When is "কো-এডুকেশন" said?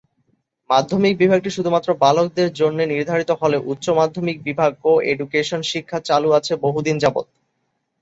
4.83-5.61